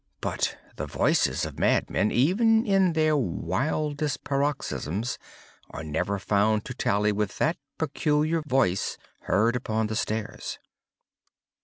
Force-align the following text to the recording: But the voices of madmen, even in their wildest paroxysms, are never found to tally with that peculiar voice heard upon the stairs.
But 0.19 0.57
the 0.77 0.87
voices 0.87 1.45
of 1.45 1.59
madmen, 1.59 2.11
even 2.11 2.65
in 2.65 2.93
their 2.93 3.15
wildest 3.15 4.23
paroxysms, 4.23 5.19
are 5.69 5.83
never 5.83 6.17
found 6.17 6.65
to 6.65 6.73
tally 6.73 7.11
with 7.11 7.37
that 7.37 7.57
peculiar 7.77 8.41
voice 8.41 8.97
heard 9.25 9.55
upon 9.55 9.85
the 9.85 9.95
stairs. 9.95 10.57